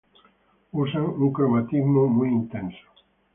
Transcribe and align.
Usan 0.71 1.03
un 1.03 1.31
cromatismo 1.31 2.07
muy 2.07 2.29
intenso. 2.29 2.87